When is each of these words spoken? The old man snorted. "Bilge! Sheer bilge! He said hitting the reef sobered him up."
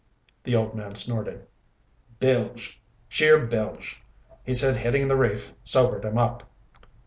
The 0.45 0.55
old 0.55 0.73
man 0.73 0.95
snorted. 0.95 1.45
"Bilge! 2.17 2.81
Sheer 3.07 3.45
bilge! 3.45 4.01
He 4.43 4.51
said 4.51 4.75
hitting 4.77 5.07
the 5.07 5.15
reef 5.15 5.51
sobered 5.63 6.03
him 6.03 6.17
up." 6.17 6.51